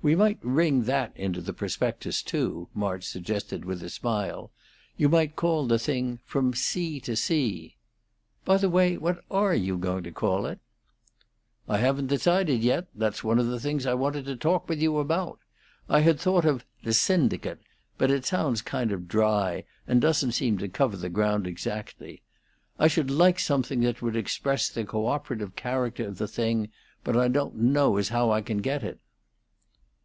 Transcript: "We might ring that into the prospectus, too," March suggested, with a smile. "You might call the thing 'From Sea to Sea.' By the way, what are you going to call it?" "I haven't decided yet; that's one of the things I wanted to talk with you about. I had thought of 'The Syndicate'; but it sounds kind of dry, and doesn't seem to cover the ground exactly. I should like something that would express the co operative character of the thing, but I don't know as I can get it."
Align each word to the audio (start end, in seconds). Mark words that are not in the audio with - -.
"We 0.00 0.14
might 0.16 0.38
ring 0.42 0.84
that 0.84 1.14
into 1.16 1.42
the 1.42 1.52
prospectus, 1.52 2.22
too," 2.22 2.68
March 2.72 3.04
suggested, 3.04 3.66
with 3.66 3.82
a 3.82 3.90
smile. 3.90 4.50
"You 4.96 5.08
might 5.10 5.36
call 5.36 5.66
the 5.66 5.78
thing 5.78 6.20
'From 6.24 6.54
Sea 6.54 6.98
to 7.00 7.14
Sea.' 7.14 7.76
By 8.46 8.56
the 8.56 8.70
way, 8.70 8.96
what 8.96 9.22
are 9.30 9.54
you 9.54 9.76
going 9.76 10.04
to 10.04 10.10
call 10.12 10.46
it?" 10.46 10.60
"I 11.68 11.76
haven't 11.78 12.06
decided 12.06 12.62
yet; 12.62 12.86
that's 12.94 13.22
one 13.24 13.38
of 13.38 13.48
the 13.48 13.60
things 13.60 13.84
I 13.84 13.92
wanted 13.94 14.24
to 14.26 14.36
talk 14.36 14.66
with 14.66 14.80
you 14.80 14.96
about. 14.96 15.40
I 15.90 16.00
had 16.00 16.18
thought 16.18 16.46
of 16.46 16.64
'The 16.84 16.94
Syndicate'; 16.94 17.60
but 17.98 18.10
it 18.10 18.24
sounds 18.24 18.62
kind 18.62 18.92
of 18.92 19.08
dry, 19.08 19.64
and 19.86 20.00
doesn't 20.00 20.32
seem 20.32 20.56
to 20.58 20.68
cover 20.68 20.96
the 20.96 21.10
ground 21.10 21.46
exactly. 21.46 22.22
I 22.78 22.86
should 22.88 23.10
like 23.10 23.38
something 23.40 23.80
that 23.80 24.00
would 24.00 24.16
express 24.16 24.70
the 24.70 24.86
co 24.86 25.06
operative 25.08 25.54
character 25.54 26.06
of 26.08 26.16
the 26.16 26.28
thing, 26.28 26.70
but 27.04 27.14
I 27.16 27.26
don't 27.28 27.56
know 27.56 27.98
as 27.98 28.10
I 28.12 28.40
can 28.40 28.58
get 28.58 28.82
it." 28.82 29.00